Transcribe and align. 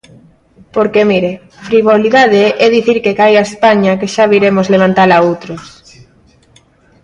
Porque, 0.75 1.01
mire, 1.11 1.31
frivolidade 1.67 2.43
é 2.65 2.67
dicir 2.77 2.97
que 3.03 3.17
caia 3.19 3.41
España 3.49 3.97
que 3.99 4.11
xa 4.13 4.25
viremos 4.33 4.71
levantala 4.73 5.23
outros. 5.29 5.63